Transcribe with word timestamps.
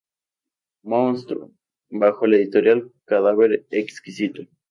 Monstruo", 0.81 1.51
bajo 1.91 2.25
la 2.25 2.37
Editorial 2.37 2.91
Cadáver 3.05 3.67
Exquisito. 3.69 4.47